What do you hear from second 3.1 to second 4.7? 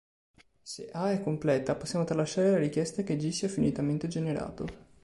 "G" sia finitamente generato.